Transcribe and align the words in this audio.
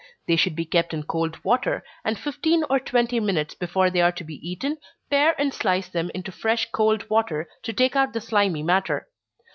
They 0.27 0.35
should 0.35 0.55
be 0.55 0.65
kept 0.65 0.95
in 0.95 1.03
cold 1.03 1.37
water, 1.43 1.83
and 2.03 2.17
fifteen 2.17 2.63
or 2.71 2.79
twenty 2.79 3.19
minutes 3.19 3.53
before 3.53 3.91
they 3.91 4.01
are 4.01 4.11
to 4.13 4.23
be 4.23 4.39
eaten, 4.49 4.77
pare 5.11 5.39
and 5.39 5.53
slice 5.53 5.89
them 5.89 6.09
into 6.15 6.31
fresh 6.31 6.67
cold 6.71 7.07
water, 7.07 7.47
to 7.61 7.71
take 7.71 7.95
out 7.95 8.13
the 8.13 8.21
slimy 8.21 8.63
matter. 8.63 9.09